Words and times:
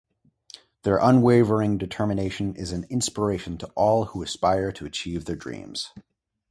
Their 0.81 0.97
unwavering 0.97 1.77
determination 1.77 2.55
is 2.55 2.71
an 2.71 2.85
inspiration 2.89 3.59
to 3.59 3.67
all 3.75 4.05
who 4.05 4.23
aspire 4.23 4.71
to 4.71 4.85
achieve 4.87 5.25
their 5.25 5.35
dreams. 5.35 5.91